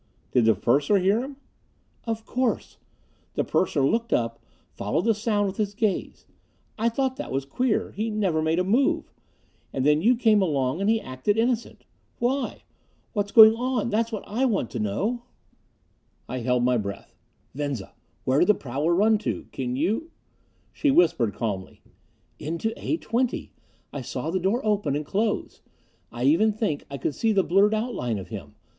[0.31, 1.37] "Did the purser hear him?"
[2.05, 2.79] "Of course.
[3.35, 4.39] The purser looked up,
[4.73, 6.25] followed the sound with his gaze.
[6.75, 7.91] I thought that was queer.
[7.91, 9.13] He never made a move.
[9.71, 11.85] And then you came along and he acted innocent.
[12.17, 12.63] Why?
[13.13, 15.21] What's going on, that's what I want to know!"
[16.27, 17.13] I held my breath.
[17.53, 17.93] "Venza,
[18.23, 19.45] where did the prowler run to?
[19.51, 20.09] Can you"
[20.73, 21.83] She whispered calmly,
[22.39, 23.53] "Into A 20.
[23.93, 25.61] I saw the door open and close
[26.11, 28.55] I even think I could see the blurred outline of him.